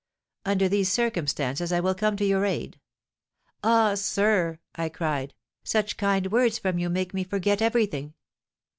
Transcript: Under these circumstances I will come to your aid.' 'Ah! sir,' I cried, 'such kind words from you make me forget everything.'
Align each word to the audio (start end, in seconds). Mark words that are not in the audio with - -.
Under 0.45 0.67
these 0.67 0.91
circumstances 0.91 1.71
I 1.71 1.79
will 1.79 1.93
come 1.93 2.17
to 2.17 2.25
your 2.25 2.43
aid.' 2.43 2.79
'Ah! 3.63 3.93
sir,' 3.93 4.57
I 4.73 4.89
cried, 4.89 5.35
'such 5.63 5.95
kind 5.95 6.31
words 6.31 6.57
from 6.57 6.79
you 6.79 6.89
make 6.89 7.13
me 7.13 7.23
forget 7.23 7.61
everything.' 7.61 8.15